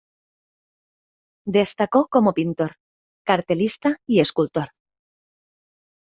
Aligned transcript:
Destacó 1.57 2.07
como 2.07 2.33
pintor, 2.33 2.77
cartelista 3.23 3.97
y 4.07 4.19
escultor. 4.19 4.69